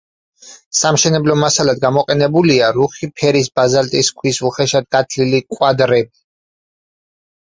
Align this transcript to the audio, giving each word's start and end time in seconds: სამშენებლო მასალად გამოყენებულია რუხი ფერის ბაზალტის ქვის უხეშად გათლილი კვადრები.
სამშენებლო 0.77 1.33
მასალად 1.41 1.81
გამოყენებულია 1.83 2.69
რუხი 2.77 3.09
ფერის 3.21 3.49
ბაზალტის 3.59 4.09
ქვის 4.21 4.39
უხეშად 4.49 4.87
გათლილი 4.97 5.43
კვადრები. 5.57 6.01